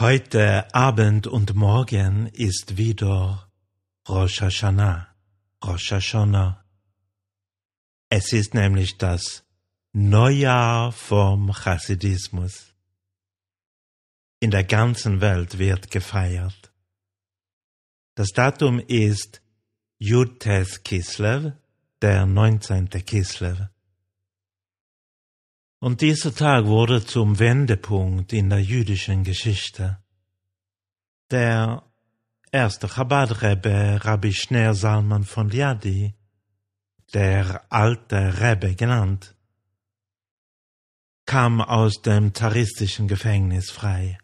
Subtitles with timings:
[0.00, 3.48] Heute Abend und morgen ist wieder
[4.08, 5.06] Rosh Hashanah,
[5.64, 6.64] Rosh Hashanah.
[8.08, 9.44] Es ist nämlich das
[9.92, 12.74] Neujahr vom Chassidismus.
[14.40, 16.72] In der ganzen Welt wird gefeiert.
[18.16, 19.42] Das Datum ist
[19.98, 21.52] Yudtes Kislev,
[22.02, 22.88] der 19.
[22.88, 23.68] Kislev.
[25.84, 29.98] Und dieser Tag wurde zum Wendepunkt in der jüdischen Geschichte.
[31.30, 31.82] Der
[32.50, 36.14] erste Chabad-Rebbe Rabbi Schneer Salman von Liadi,
[37.12, 39.36] der alte Rebbe genannt,
[41.26, 44.16] kam aus dem zaristischen Gefängnis frei.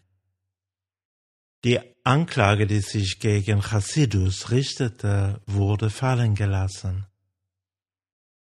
[1.63, 7.05] Die Anklage, die sich gegen Chassidus richtete, wurde fallen gelassen.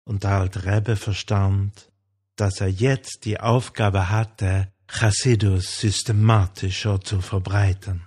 [0.05, 1.91] Und der alte Rebbe verstand,
[2.37, 8.05] dass er jetzt die Aufgabe hatte, Chassidus systematischer zu verbreiten.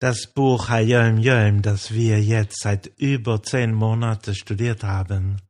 [0.00, 5.42] Das Buch Hayom Yom, das wir jetzt seit über zehn Monaten studiert haben,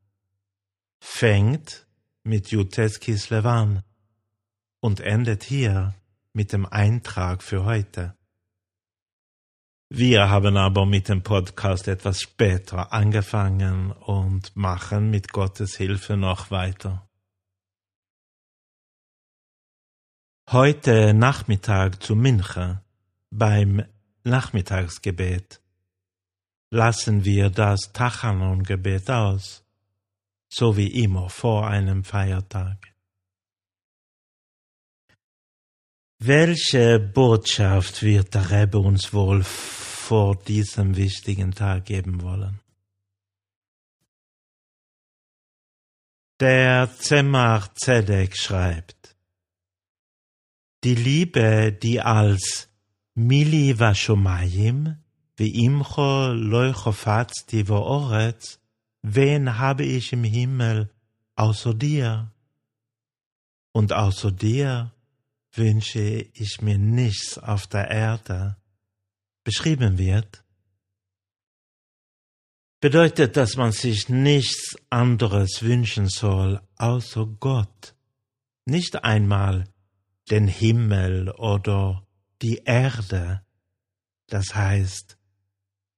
[1.00, 1.86] fängt
[2.22, 3.82] mit Jutes Kislev an
[4.80, 5.94] und endet hier
[6.32, 8.17] mit dem Eintrag für heute.
[9.90, 16.50] Wir haben aber mit dem Podcast etwas später angefangen und machen mit Gottes Hilfe noch
[16.50, 17.08] weiter.
[20.50, 22.84] Heute Nachmittag zu Mincha
[23.30, 23.82] beim
[24.24, 25.62] Nachmittagsgebet
[26.70, 29.64] lassen wir das Tachanon-Gebet aus,
[30.50, 32.94] so wie immer vor einem Feiertag.
[36.20, 42.58] Welche Botschaft wird der Rebbe uns wohl vor diesem wichtigen Tag geben wollen?
[46.40, 49.14] Der Zemach Zedek schreibt,
[50.82, 52.68] die Liebe, die als
[53.14, 54.96] Mili Vashomayim,
[55.36, 58.58] wie imcho leuchofatzti vo'oretz,
[59.02, 60.90] wen habe ich im Himmel
[61.36, 62.32] außer dir?
[63.70, 64.92] Und außer dir
[65.58, 68.56] wünsche ich mir nichts auf der Erde,
[69.44, 70.44] beschrieben wird,
[72.80, 77.94] bedeutet, dass man sich nichts anderes wünschen soll außer Gott,
[78.66, 79.64] nicht einmal
[80.30, 82.06] den Himmel oder
[82.42, 83.42] die Erde,
[84.28, 85.16] das heißt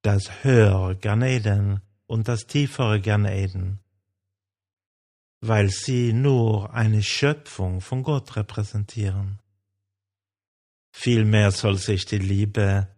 [0.03, 3.81] das höhere Ganeden und das tiefere Ganeden,
[5.41, 9.40] weil sie nur eine Schöpfung von Gott repräsentieren.
[10.91, 12.89] Vielmehr soll sich die Liebe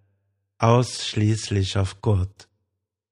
[0.59, 2.49] ausschließlich auf Gott,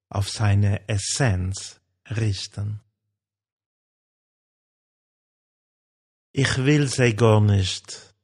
[0.08, 2.80] auf seine Essenz richten.
[6.32, 8.14] Ich will sie gar nicht.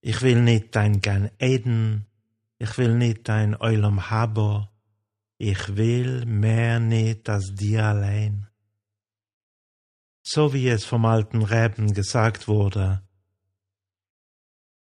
[0.00, 2.06] Ich will nicht dein Gan Eden.
[2.58, 4.68] Ich will nicht dein Eulam Habo.
[5.36, 8.48] Ich will mehr nicht als dir allein.
[10.22, 13.02] So wie es vom alten Reben gesagt wurde,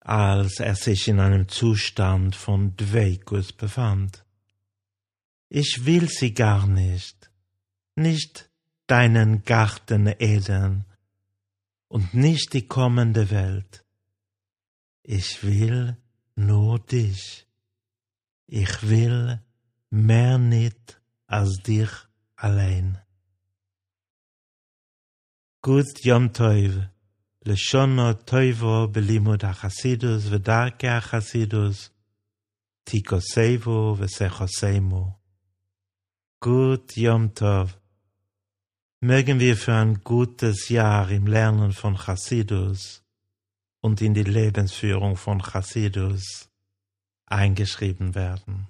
[0.06, 4.24] als er sich in einem Zustand von Dveikus befand.
[5.50, 7.32] Ich will sie gar nicht,
[7.96, 8.52] nicht
[8.86, 10.86] deinen Garten Eden
[11.88, 13.84] und nicht die kommende Welt.
[15.02, 15.98] Ich will
[16.36, 17.48] nur dich.
[18.46, 19.42] Ich will
[19.90, 21.90] mehr nicht als dich
[22.36, 23.00] allein.
[25.64, 26.95] Gut Yom Tov.
[27.48, 31.92] Leshono Toivo Belimud HaChasidus Vedarke HaChasidus
[32.84, 35.14] Tikosevu Vesechosemu.
[36.40, 37.78] Gut Yom Tov.
[39.02, 43.04] Mögen wir für ein gutes Jahr im Lernen von Chasidus
[43.80, 46.50] und in die Lebensführung von Chasidus
[47.28, 48.70] eingeschrieben werden.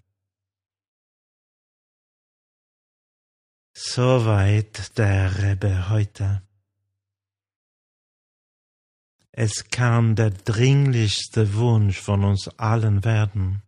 [3.73, 6.44] Soweit der Rebbe heute.
[9.37, 13.63] Es kann der dringlichste Wunsch von uns allen werden,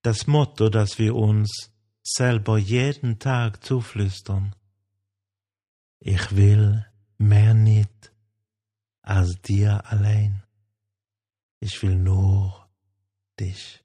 [0.00, 1.70] das Motto, das wir uns
[2.02, 4.56] selber jeden Tag zuflüstern.
[5.98, 6.86] Ich will
[7.18, 8.10] mehr nicht
[9.02, 10.44] als dir allein.
[11.58, 12.66] Ich will nur
[13.38, 13.84] dich.